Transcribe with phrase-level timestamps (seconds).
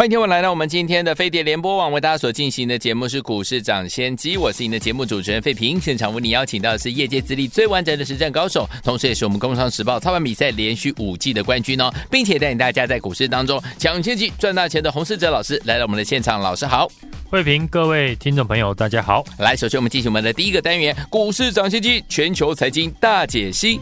[0.00, 5.78] 欢迎听众来到我们今天的飞碟联播网，为大家所进行的节目是股市涨先机，我是您的节目主持人费平。
[5.78, 16.88] 现场为你邀请到的是业界资历最完整的实战高手，同时也是我们工商时报操盘比赛连续五季的冠军哦，并且带领大家在股市当中抢先机赚大钱的洪世哲老师来到我们的现场，老师好，
[17.30, 19.22] 费平，各位听众朋友大家好。
[19.38, 23.78] 来，首先我们进行我们的第一个单元，股市涨先机全球财经大解析。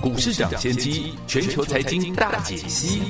[0.00, 3.02] 股市抢先机，全球财经大解析。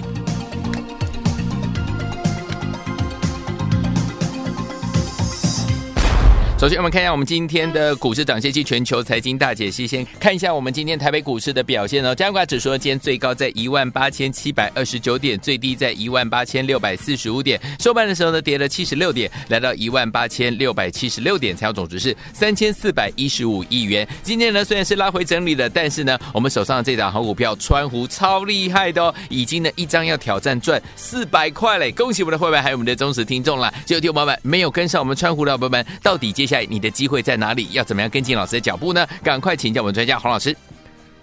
[6.60, 9.86] 首先，我们看一下我们今天的股市涨先机全球财经大解析。
[9.86, 12.14] 先看一下我们今天台北股市的表现哦。
[12.14, 17.58] 加权指数今天最高在一万八千七百二十九点，最低在一万八千六百四十五点。
[17.78, 24.06] 收盘的时候呢，跌了七十六点，来到一万八千六百七十六点，成交总值是三千四百一十五亿元。
[24.22, 31.90] 今天呢，虽然是拉回整理了，但是呢，我们手上这档好股票川湖超厉害的哦，已经呢一张要挑战赚四百块嘞！
[31.90, 33.72] 恭喜我们的会员还有我们的忠实听众啦。
[33.86, 37.68] 就听众朋友们没有跟上我们川湖的朋友们，到底接下来你的机会在哪里？
[37.70, 39.06] 要怎么样跟进老师的脚步呢？
[39.22, 40.56] 赶快请教我们专家洪老师。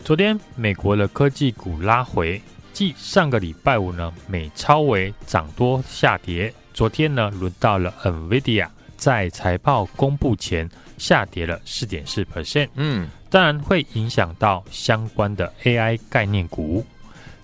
[0.06, 6.53] 昨天美国的科技股拉回，继上个礼拜五呢，美超微涨多下跌。
[6.73, 12.70] 昨天呢，轮到了 NVIDIA 在财报公布前下跌了四点四 percent。
[12.75, 16.86] 嗯，当然会影响到相关的 AI 概念股。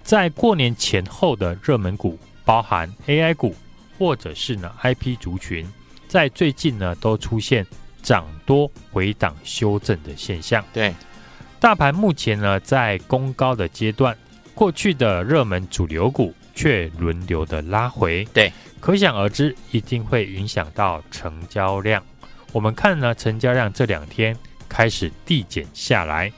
[0.04, 3.54] 在过年前后的热门股，包含 AI 股
[4.00, 5.68] 或者是呢 IP 族群。
[6.14, 7.66] 在最近呢，都出现
[8.04, 10.64] 涨多回档修正的现象。
[10.72, 10.94] 对，
[11.60, 14.16] 大盘目前呢在攻高的阶段，
[14.54, 18.24] 过去的热门主流股却轮流的拉回。
[18.26, 22.04] 对，可想而知，一定会影响到成交量。
[22.52, 24.38] 我们看呢，成交量这两天
[24.70, 26.32] 开始递减下来，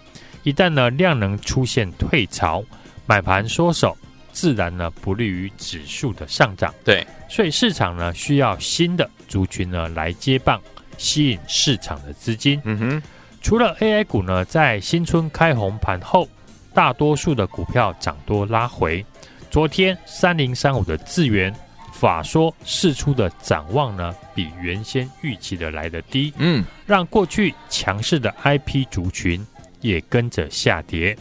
[0.43, 2.63] 一旦呢量能出现退潮，
[3.05, 3.97] 买盘缩手。
[4.31, 10.61] 自然呢不利于指数的上涨，对，所以市场呢需要新的族群呢来接棒，
[10.97, 12.61] 吸引市场的资金。
[12.63, 13.03] 嗯哼，
[13.41, 16.27] 除了 AI 股呢，在新春开红盘后，
[16.73, 19.05] 大多数的股票涨多拉回。
[19.49, 21.53] 昨天三零三五的智源
[21.93, 29.45] 法说释出的展望呢，比原先预期的来得低，嗯，让过去强势的 IP 族群
[29.81, 31.17] 也跟着下跌。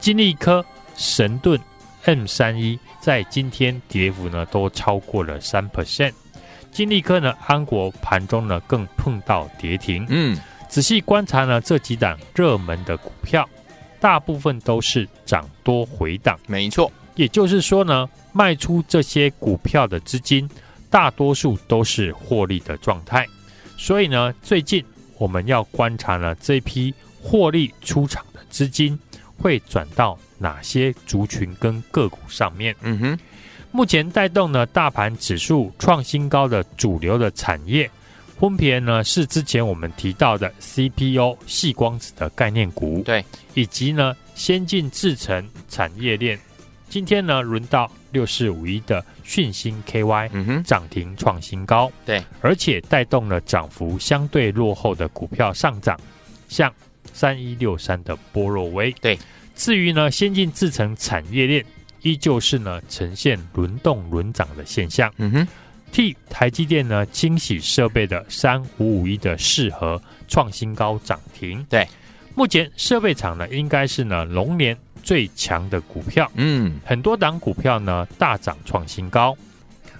[0.00, 0.64] 金利科、
[0.96, 1.60] 神盾。
[2.04, 6.12] M 三一在今天跌幅呢都超过了三 percent，
[6.78, 10.06] 金利科呢安国盘中呢更碰到跌停。
[10.08, 13.44] 嗯，仔细观察呢这几档热门的股票，
[13.98, 16.38] 大部分都是涨多回档。
[16.46, 20.48] 没错，也就是说呢，卖出这些股票的资金，
[20.88, 23.26] 大多数都是获利的状态。
[23.76, 24.84] 所以呢，最近
[25.18, 28.96] 我们要观察呢这批获利出场的资金
[29.36, 30.16] 会转到。
[30.40, 32.72] 哪些族群跟个股上面？
[32.82, 33.18] 嗯哼，
[33.70, 37.88] 目前带动呢大盘指数创新高的主流的产业，
[38.38, 43.24] 分别呢是之前我们提到的 CPO 细光子的概念股，对，
[43.54, 46.38] 以及呢先进制程产业链。
[46.88, 56.00] 今天呢轮到六四五一的讯芯 KY，嗯哼，涨停创新高，对，而且带动了涨幅相对落后的股票上涨，
[56.48, 56.72] 像
[57.12, 59.18] 三一六三的波若威，对。
[59.54, 61.62] 至于呢，先进制程产业链
[62.08, 65.12] 依旧是呢呈现轮动轮涨的现象。
[65.18, 65.48] 嗯哼，
[65.92, 71.62] 替台积电呢清洗设备的三五五一的适合创新高涨停。
[71.68, 71.86] 对，
[72.34, 76.30] 目前设备厂呢应该是呢龙年最强的股票。
[76.34, 79.36] 嗯，很多档股票呢大涨创新高。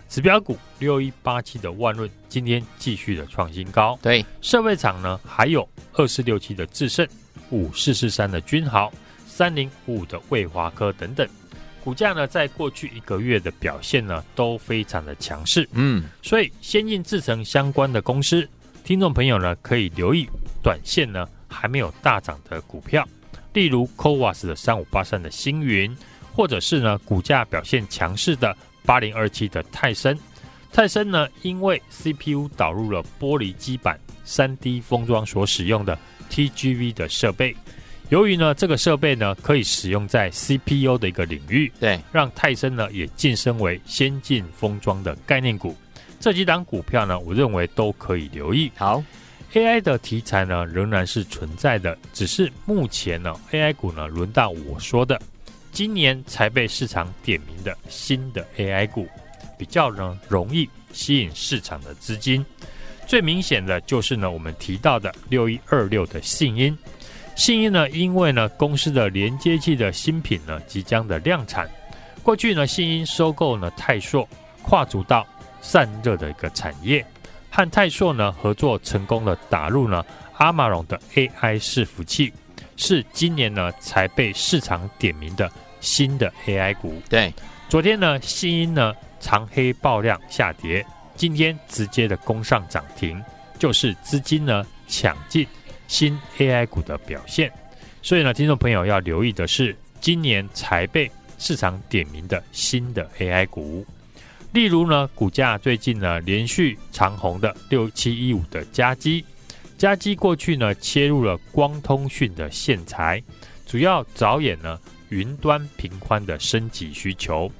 [0.08, 3.98] 指标股六一八七的万润今天继续的创新高。
[4.00, 7.06] 对，设备厂呢还有二四六七的智胜，
[7.50, 8.90] 五四四三的君豪。
[9.26, 11.24] 三零五五的魏华科等等，
[11.84, 15.68] 股价呢，在过去一个月的表现呢，都非常的强势。
[15.72, 18.48] 嗯，所以先进制程相关的公司，
[18.84, 20.28] 听众朋友呢，可以留意
[20.62, 23.06] 短线呢还没有大涨的股票，
[23.52, 25.96] 例如 CoWoS 的三五八三的星云，
[26.32, 28.54] 或者是呢股价表现强势的
[28.84, 30.18] 八零二七的泰森。
[30.70, 35.98] 泰森呢，因为 CPU 导入了玻璃基板三 D 封装所使用的
[36.30, 37.56] TGV 的设备，
[38.10, 45.76] 由于呢这个设备呢可以使用在 CPU 的一个领域，对，让泰森呢也晋升为先进封装的概念股。
[46.18, 48.72] 这几档股票呢，我认为都可以留意。
[48.76, 49.04] 好
[49.52, 55.20] ，AI 的题材呢仍然是存在的，只是目前呢 AI 股呢轮到我说的，
[55.70, 59.06] 今年才被市场点名的新的 AI 股。
[59.58, 62.44] 比较呢容易吸引市场的资金，
[63.06, 66.76] 最明显的就是呢我们提到的六一二六的信音，
[67.38, 71.70] 信音呢因为呢公司的连接器的新品呢即将的量产，
[72.20, 74.28] 过去呢信鹰收购呢泰硕，
[74.64, 75.24] 跨足到
[75.60, 77.06] 散热的一个产业，
[77.48, 80.04] 和泰硕呢合作成功的打入呢
[80.38, 82.32] 阿玛龙的 AI 伺服器，
[82.76, 85.48] 是今年呢才被市场点名的
[85.78, 87.00] 新的 AI 股。
[87.08, 87.32] 对，
[87.68, 88.92] 昨天呢信鹰呢。
[89.20, 90.86] 长黑爆量下跌，
[91.16, 93.20] 今天直接的攻上涨停，
[93.58, 95.44] 就是资金呢抢进
[95.88, 97.52] 新 AI 股的表现。
[98.00, 103.84] 所以呢，听众朋友要留意的是，今年才被市场点名的新的 AI 股，
[104.52, 109.24] 例如呢，股价最近呢连续长红的六七一五的加基，
[109.76, 113.22] 加基过去呢切入了光通讯的线材，
[113.66, 117.50] 主要着眼呢云端频宽的升级需求。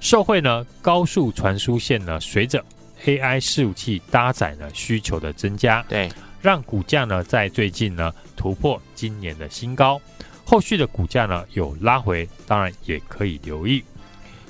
[0.00, 2.64] 受惠呢，高速传输线呢，随着
[3.04, 6.08] AI 伺服器搭载呢需求的增加，对，
[6.40, 10.00] 让股价呢在最近呢突破今年的新高，
[10.44, 13.82] 后续的股价呢有拉回，当然也可以留意。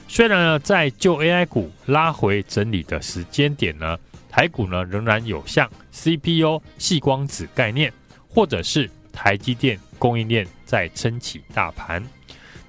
[0.07, 3.99] 虽然呢在旧 AI 股拉回整理的时间点呢，
[4.31, 7.93] 台股呢仍然有像 CPU 细光子概念，
[8.29, 12.03] 或者是台积电供应链在撑起大盘。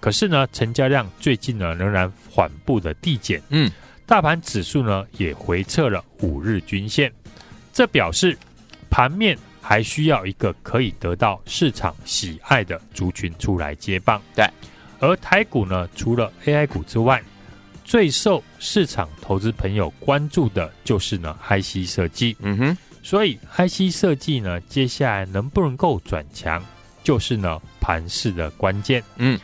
[0.01, 3.71] 可是呢，成交量最近呢仍然缓步的递减，嗯，
[4.05, 7.11] 大盘指数呢也回撤了五日均线，
[7.73, 8.37] 这表示
[8.89, 14.21] 盘面还需要一个可以得到市场喜爱的族群出来接棒。
[14.35, 14.49] 对，
[14.99, 17.21] 而台股呢，除了 AI 股之外，
[17.83, 22.35] 最受市场投资朋友关注的就是呢 IC 设计。
[22.39, 26.63] 嗯哼，所以 IC 设计呢，接下来能不能够转强，
[27.03, 29.03] 就是呢盘势的关键。
[29.17, 29.39] 嗯。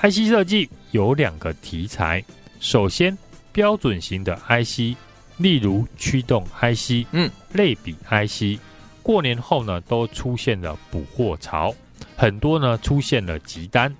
[0.00, 2.24] IC 设计有两个题材，
[2.58, 3.16] 首先
[3.52, 4.96] 标准型的 IC，
[5.36, 8.58] 例如驱动 IC，嗯，类比 IC，
[9.02, 11.74] 过年后呢都出现了补货潮，
[12.16, 13.94] 很多呢出现了急单。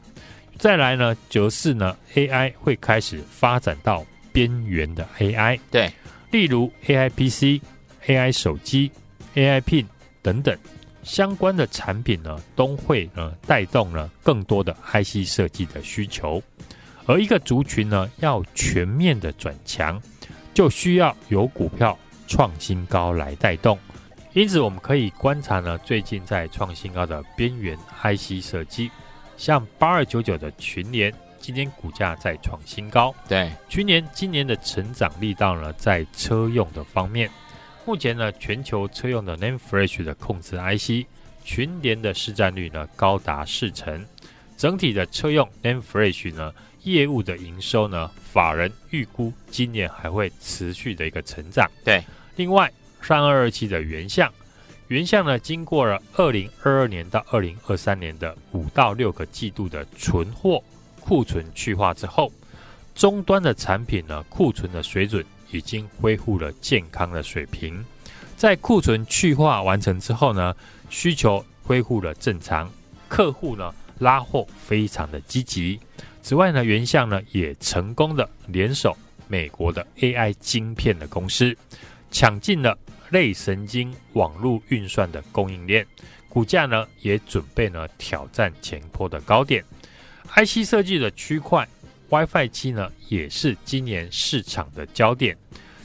[0.59, 5.93] 再来呢，则是呢 AI 会开始发展到边缘的 AI，对，
[6.31, 7.61] 例如 AI PC、
[8.07, 8.91] AI 手机、
[9.35, 9.87] AI Pin
[10.23, 10.57] 等等。
[11.03, 16.41] 相关的产品呢，都会呢带动了更多的 IC 设计的需求，
[17.07, 20.01] 而一个族群呢要全面的转强，
[20.55, 21.99] 就需要有股票
[22.29, 23.77] 创新高来带动。
[24.35, 28.91] 因此，我们可以观察呢，最近在创新高的边缘 IC 设计，
[29.37, 33.15] 像八二九九的群联，今天股价在创新高。
[33.29, 37.31] 对，群联今年的成长力道呢，在车用的方面。
[37.85, 41.07] 目前呢，全球车用的 NAND Flash 的控制 IC
[41.45, 44.07] 群联的市占率呢高达四成，
[44.57, 51.71] 整体的车用 NAND Flash 呢业务的营收呢，法人预估今年还会持续的一个成长。
[51.85, 52.03] 对，
[52.37, 54.33] 另外三二二七的原相，
[54.89, 60.63] 原相呢经过了二零二二年到二零二三年的五到六个季度的存货
[61.01, 62.33] 库存去化之后，
[62.95, 65.25] 终端的产品呢库存的水准。
[65.55, 67.85] 已经恢复了健康的水平，
[68.39, 70.57] 在库存去化完成之后呢，
[70.89, 72.73] 需求恢复了正常，
[73.07, 75.79] 客户呢拉货非常的积极。
[76.23, 78.97] 此外呢，原相呢也成功的联手
[79.29, 81.55] 美国的 AI 晶片的公司，
[82.11, 82.79] 抢进了
[83.13, 85.87] 类神经网络运算的供应链，
[86.29, 89.65] 股价呢也准备呢挑战前坡的高点。
[90.35, 91.69] IC 设计的区块。
[92.09, 95.35] WiFi 七呢，也是今年市场的焦点。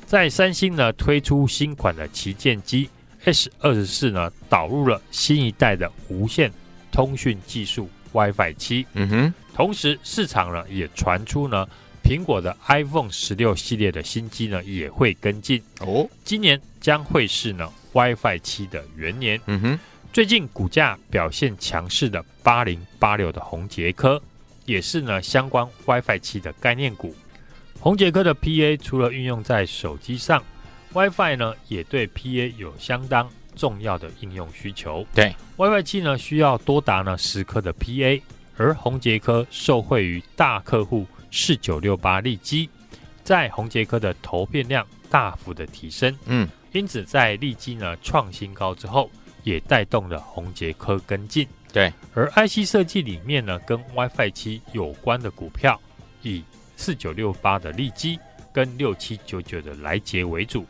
[0.05, 2.89] 在三星呢推出新款的旗舰机
[3.23, 6.51] S 二十四呢，导入了新一代的无线
[6.91, 8.85] 通讯技术 WiFi 七。
[8.91, 11.65] 嗯哼，同时市场呢也传出呢，
[12.03, 15.63] 苹果的 iPhone 十六系列的新机呢也会跟进。
[15.79, 19.37] 哦，今年将会是呢 WiFi 七的元年。
[19.47, 19.79] 嗯哼，
[20.13, 24.21] 最近股价表现强势的八零八六的红杰科。
[24.63, 27.13] 也是呢，相关 WiFi 七的概念股。
[27.77, 30.41] 红杰科的 PA 除了运用在手机上
[30.93, 35.05] ，WiFi 呢也对 PA 有相当重要的应用需求。
[35.13, 38.21] 对，WiFi 七呢需要多达呢十颗的 PA，
[38.55, 42.69] 而红杰科受惠于大客户四九六八利基，
[43.25, 46.17] 在红杰科的投片量大幅的提升。
[46.27, 49.09] 嗯，因此在利基呢创新高之后，
[49.43, 51.47] 也带动了宏捷科跟进。
[51.73, 55.79] 对，而 IC 设计里面呢，跟 WiFi 七有关的股票，
[56.21, 56.43] 以
[56.75, 58.19] 四九六八的利基
[58.51, 60.65] 跟六七九九的来杰为主。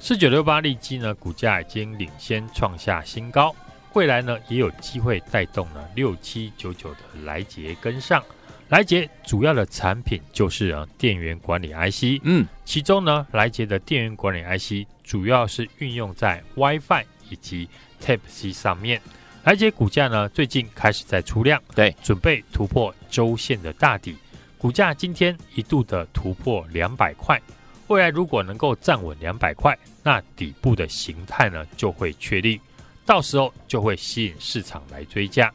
[0.00, 3.54] 四九六八利基呢，股价已经领先创下新高，
[3.94, 8.22] 未来呢也有机会带动呢六七九九的来杰跟上。
[8.68, 17.66] 来捷主要的产品就是啊电源管理 IC，嗯，其中呢来捷的电源管理 IC 主要是运用在 WiFi 以及
[18.02, 19.00] Type C 上面。
[19.44, 24.14] 来捷股价呢最近开始在出量，对，准备突破周线的大底，
[24.58, 27.40] 股价今天一度的突破两百块。
[27.86, 32.60] 未来如果能够站稳两百块，那底部的形态呢就会确立，
[33.06, 35.50] 到时候就会吸引市场来追价。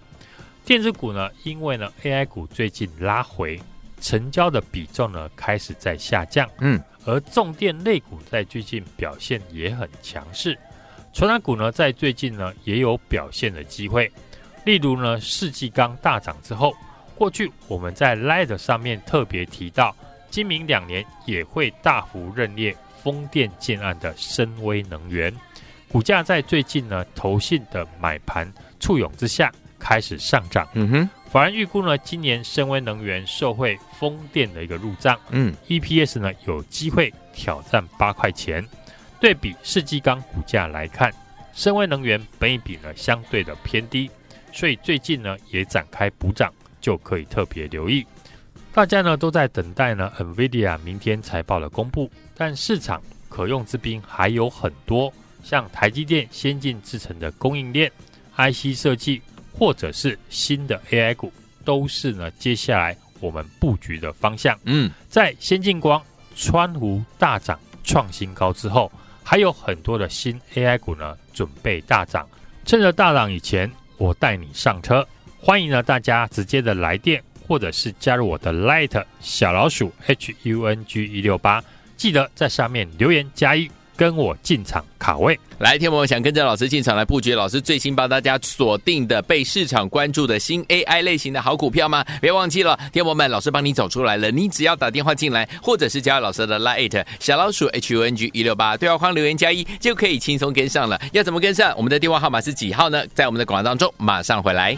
[0.66, 3.60] 电子股呢，因为呢 AI 股最近拉回，
[4.00, 10.58] 成交的比重呢开始在下降，嗯，而重电类股在最近表现也很强势，
[11.12, 14.10] 传染股呢在最近呢也有表现的机会，
[14.64, 16.74] 例如呢世纪刚大涨之后，
[17.14, 19.96] 过去我们在 Light 上面特别提到。
[20.30, 25.32] 今明两年也会大幅认列风电建案的深威能源，
[25.88, 29.52] 股价在最近呢投信的买盘簇拥之下
[29.84, 30.66] 开始上涨。
[30.74, 38.66] 嗯哼，法人预估呢今年深威能源受惠风电的一个入账，嗯，EPS 呢有机会挑战八块钱。
[39.20, 41.14] 对比世纪钢股价来看，
[41.54, 44.10] 深威能源本益比呢相对的偏低，
[44.54, 48.06] 所以最近呢也展开补涨，就可以特别留意。
[48.74, 55.14] 大家呢都在等待呢，NVIDIA 明天财报的公布，但市场可用之兵还有很多，
[55.44, 57.92] 像台积电先进制程的供应链、
[58.36, 59.22] IC 设计，
[59.58, 61.32] 或者是新的 AI 股，
[61.64, 64.58] 都是呢接下来我们布局的方向。
[64.66, 66.02] 嗯，在先进光、
[66.36, 68.92] 川湖大涨创新高之后，
[69.24, 72.28] 还有很多的新 AI 股呢准备大涨，
[72.66, 75.08] 趁着大涨以前，我带你上车，
[75.40, 77.24] 欢迎呢大家直接的来电。
[77.46, 81.62] 或者是加入我的 Light 小老鼠 H U N G 一六八，
[81.98, 85.40] 记得在上面留言加一，跟我进场卡位。
[85.60, 92.04] 来，天魔想跟着老师进场来布局，老师最新帮大家锁定的被市场关注的新 AI 类型的好股票吗？
[92.20, 94.30] 别忘记了，天魔们，老师帮你走出来了。
[94.32, 101.00] 你只要打电话进来，或者是加老师的 Light 小老鼠 H U N G 一六八对话框留言加一，就可以轻松跟上了。
[101.14, 101.74] 要怎么跟上？
[101.78, 103.06] 我们的电话号码是几号呢？
[103.14, 104.78] 在我们的广告当中，马上回来。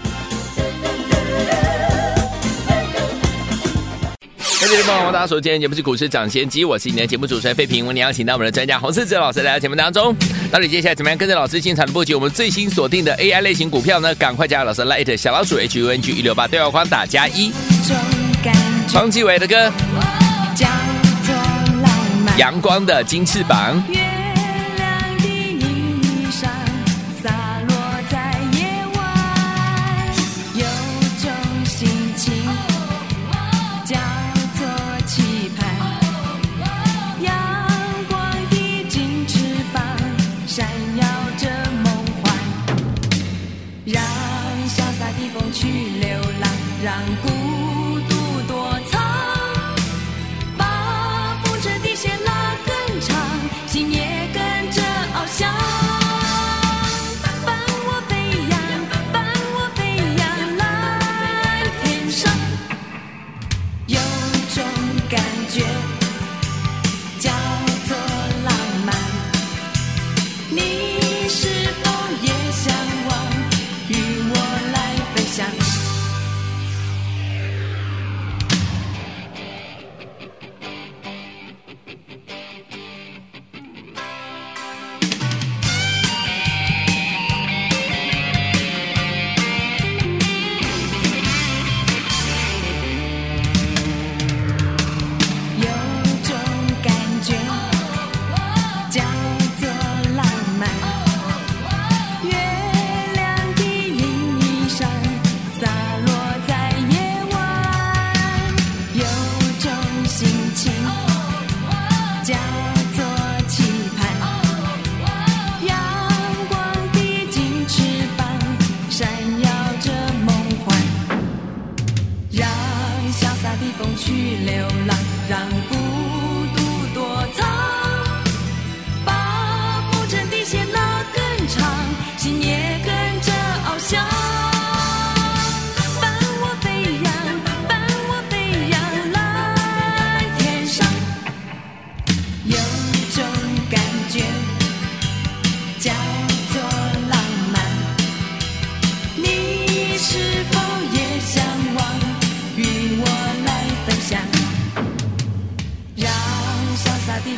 [4.68, 7.86] 各位朋友，大家好，今天节目是股市抢先机，我是你的节目主持人费平。
[7.86, 10.16] 我们邀请到我们的专家洪世哲老师来到节目当中。
[10.52, 12.16] 到底接下来怎么样跟着老师进场的布局？
[12.16, 14.16] 我们最新锁定的 AI 类型股票呢？
[14.16, 17.52] 赶快加入老师 Light 小老鼠 H U N G 一六八对话框打加一。
[18.88, 19.72] 方继伟的歌，
[22.40, 23.82] 阳光的金翅膀。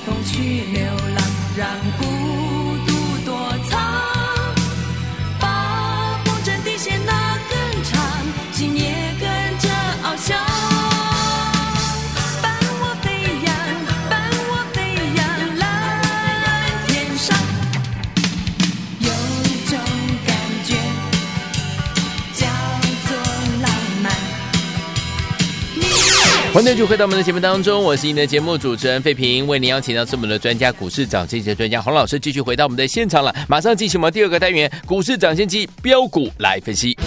[0.06, 0.84] 风去流
[1.16, 1.24] 浪
[1.56, 2.67] 让孤
[26.58, 33.32] 欢迎继续回到我们的节目当中，我是您的节目主持人费平，为您邀请到是我们的专家股市涨先机专家洪老师，继续回到我们的现场了。
[33.48, 36.98] 马上进行我们第二个单元，股市涨先机标股来分析。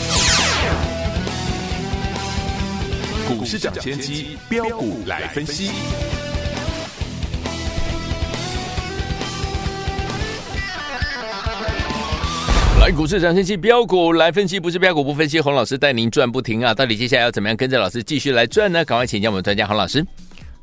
[3.26, 5.73] 股市涨先机标股来分析。
[12.80, 15.38] 来，股市涨先机标股来分析，不是标股不分析。
[15.38, 16.72] 洪老师带您赚不停啊！
[16.72, 18.82] 到底接下来要怎么样跟着老师继续来赚呢？
[18.87, 20.02] 赶快请教我们专家洪老师。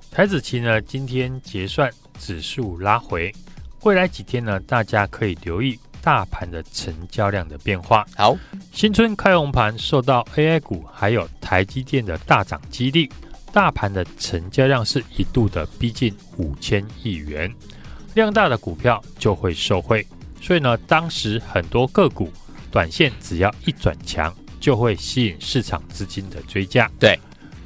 [0.10, 3.32] 台子期呢，今天结算指数拉回，
[3.84, 8.04] 未来几天呢，大家可以留意大盘的成交量的变化。
[8.16, 8.36] 好，
[8.74, 13.08] 新春开红盘受到 AI 股还有台积电的大涨激励，
[13.54, 17.54] 大盘的成交量是一度的逼近五千亿元，
[18.16, 20.04] 量大的股票就会受惠。
[20.42, 22.32] 所以呢，当时很多个股
[22.72, 26.90] 短线只要一转强，就会吸引市场资金的追加。
[27.00, 27.20] 对，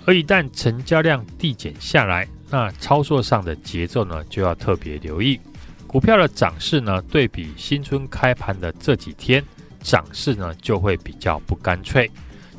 [0.05, 5.39] 而一旦成交量递减下来，那操作上的节奏呢，就要特别留意。
[5.85, 9.43] 股票的涨势呢，对比新春开盘的这几天
[9.81, 12.09] 涨势呢，就会比较不干脆。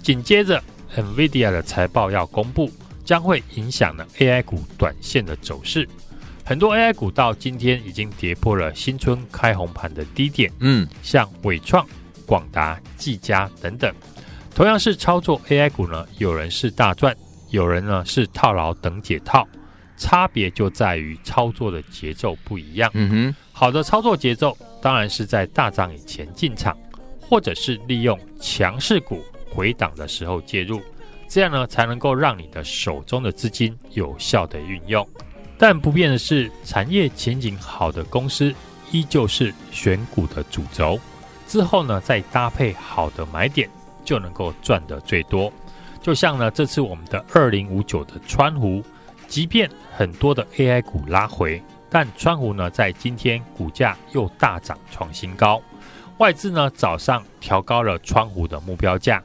[0.02, 0.62] 紧接着
[0.97, 2.71] ，NVIDIA 的财报要公布，
[3.04, 5.88] 将会影响了 AI 股短线的走势。
[6.52, 11.82] 很多 AI 股到今天已经跌破了新春开红盘的低点，嗯，像伟创、
[12.26, 13.90] 广达、技嘉等等，
[14.54, 17.17] 同样是操作 AI 股呢，有人是大赚，
[17.49, 19.49] 有人呢是套牢等解套，
[19.97, 22.91] 差别就在于操作的节奏不一样。
[22.93, 26.76] 嗯哼，好的操作节奏当然是在大涨以前进场，
[27.19, 30.82] 或者是利用强势股回档的时候介入，
[31.26, 35.08] 这样呢才能够让你的手中的资金有效的运用。
[35.62, 38.52] 但不变的是，产业前景好的公司
[38.90, 40.98] 依旧是选股的主轴。
[41.46, 43.70] 之后呢，再搭配好的买点，
[44.04, 45.52] 就能够赚得最多。
[46.02, 48.82] 就像呢，这次我们的二零五九的川湖，
[49.28, 55.62] 即便很多的 AI 股拉回，但川湖呢，在今天股价又大涨创新高。
[56.18, 59.22] 外资呢，早上调高了川湖的目标价。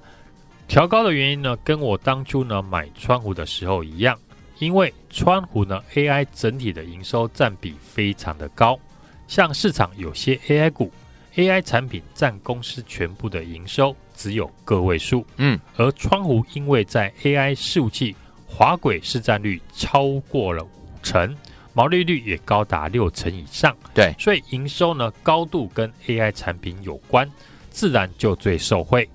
[0.67, 4.15] 调高的原因呢，跟我当初呢买川湖的时候一样。
[4.59, 8.79] 因为川湖呢，AI 整体的营收占比非常的高，
[9.27, 10.91] 像市场有些 AI 股
[11.35, 18.15] ，AI 产品占公司全部的营收只有个位数，嗯，而川湖因为在 AI 伺服器
[18.47, 20.69] 滑轨市占率超过了五
[21.03, 21.35] 成，
[21.73, 27.29] 毛利率也高达六成以上，对，所以营收呢高度跟 AI 产品有关，
[27.69, 29.07] 自然就最受惠。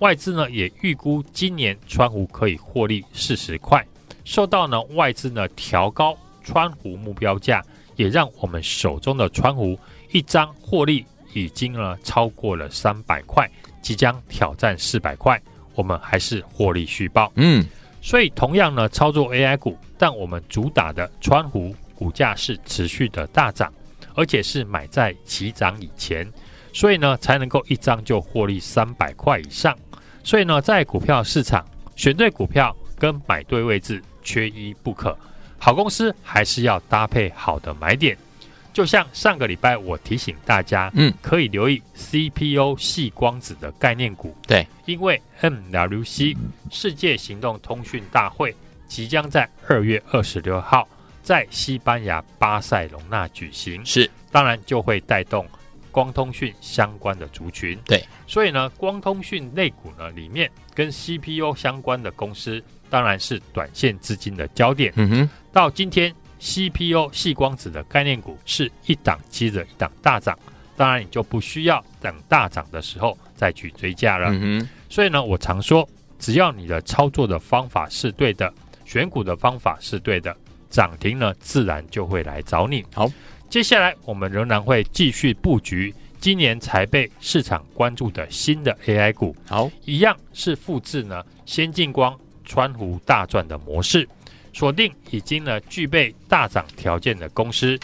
[0.00, 3.82] 外资呢也预估今年川湖可以获利四十块。
[4.24, 7.62] 受到呢外资呢调高川湖目标价，
[7.96, 9.78] 也让我们手中的川湖
[10.10, 11.04] 一张获利
[11.34, 13.48] 已经呢超过了三百块，
[13.82, 15.40] 即将挑战四百块，
[15.74, 17.30] 我们还是获利续报。
[17.36, 17.64] 嗯，
[18.00, 23.72] 所以同样呢操作 AI 股，但我们主打的川湖股价是持续的大涨，
[24.14, 26.26] 而且是买在起涨以前，
[26.72, 29.76] 所以呢才能够一张就获利三百块以上。
[30.24, 31.64] 所以呢在股票市场
[31.96, 34.02] 选对股票跟买对位置。
[34.22, 35.16] 缺一不可，
[35.58, 38.16] 好公司还是要搭配好的买点。
[38.72, 44.36] 就像上个礼拜我提醒大家，嗯，可以留意 CPU 细光子的概念股。
[44.46, 46.36] 对，因为 MWC
[46.70, 48.54] 世界行动通讯大会
[48.86, 50.88] 即将在二月二十六号
[51.20, 55.44] 在西班牙巴塞隆纳举行，是，当然就会带动
[55.90, 57.78] 光通讯相关的族群。
[57.84, 62.62] 对，所以呢，光通讯类股呢里面跟 CPU 相关的公司。
[62.88, 64.92] 当然是短线资金的焦点。
[64.96, 70.36] 嗯哼，到今天 CPU 细光子的概念股是一档接着一档大涨，
[70.76, 74.30] 当然你就不需要等大涨的时候再去追价了。
[74.32, 78.52] 嗯哼，所以呢，我常说，只要你的操作的方法是对的，
[78.84, 80.36] 选股的方法是对的，
[80.68, 82.84] 涨停呢自然就会来找你。
[82.92, 83.08] 好，
[83.50, 89.34] 接下来我们仍然会继续布局今年才被市场关注的新的 AI 股。
[89.48, 92.16] 好，一样是复制呢先进光。
[92.44, 94.08] 川湖大赚的模式，
[94.52, 97.78] 锁定已经呢具备大涨条件的公司，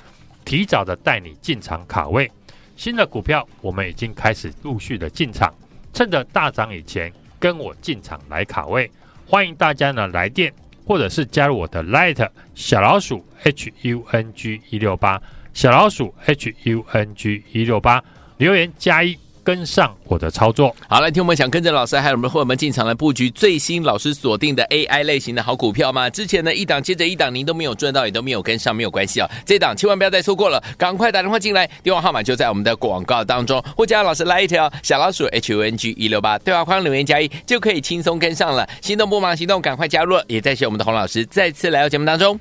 [0.45, 2.29] 提早的带你进场卡位
[2.77, 5.55] 新的股票，我们已经开始陆续的进场，
[5.93, 8.91] 趁着大涨以前跟我进场来卡位。
[9.25, 10.53] 欢迎大家呢来电，
[10.85, 15.23] 或者是加入我的 Light 小老鼠 H U N G 一六八
[15.57, 18.05] 小老鼠 H U N G 一六八
[18.37, 19.17] 留言加一。
[19.47, 20.75] 跟上我的操作。
[20.89, 26.11] 好，来听我们想跟着老师还有我们的伙伴们进场来布局最新老师锁定的 AI 类型的好股票吗？
[26.11, 29.31] 之前呢一档接着一档，您都没有赚到，也都没有跟上，没有关系哦。
[29.45, 38.69] 这档千万不要再错过了，赶快打电话进来，电话号码就在我们的广告当中，或加老师来一条小老鼠 H U N G 一六八对话框留言加一就可以轻松跟上了。
[38.83, 40.21] 心动不忙行动，赶快加入！
[40.27, 42.41] 也再谢我们的洪老师再次来到节目当中。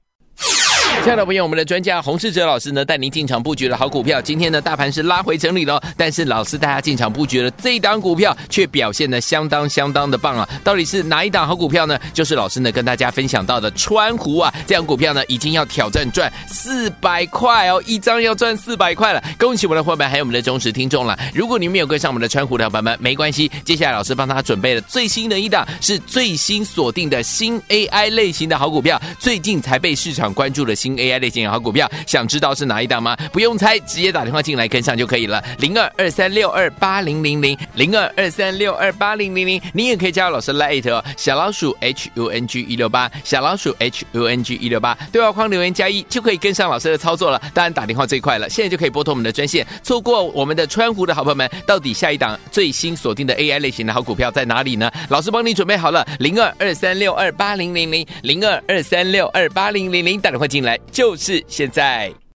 [1.03, 4.21] 亲爱的朋友，我们的专家洪世哲老师呢，带您进场布局了好股票。
[4.21, 10.47] 今天呢，大盘是拉回整理了，但是老师带大家进场布局了这一档股票却表现的相当相当的棒啊！
[10.63, 11.99] 到底是哪一档好股票呢？
[12.13, 19.21] 就是老师呢跟大家分享到的川湖啊，这档股票呢已经要挑战赚四百块哦，一张要赚四百块了。
[19.39, 21.17] 恭喜我们的伙伴，还有我们的忠实听众了。
[21.33, 30.90] 如果你没有跟上我们的川湖的伙伴们，没关系，接下来老师帮他准备了最新的一档，是最新锁定的新 AI 类型的好股票，最近才被市场关注的新。
[30.95, 33.15] AI 类型好股票，想知道是哪一档吗？
[33.31, 35.43] 不用猜，直接打电话进来跟上就可以了。
[35.59, 47.41] 零二二三六二八零零零，零二二三六二八零零零，你也可以加入老师 Lite 哦，小老鼠 H U N G 一六八，小老鼠 H U N G 一六八，对话框留言加一就可以跟上老师的操作了。
[47.53, 49.65] 当然打电话最快了，现在就可以拨通我们的专线。
[49.83, 54.91] 错过我们的川湖的好朋友们，到底下一档最新锁定的 AI 类型的好股票在哪里呢？
[55.09, 60.79] 老师帮你准备好了，零二二三六二八零零零，零二二三六二八零零零，打电话进来。
[60.91, 62.20] 就是现在。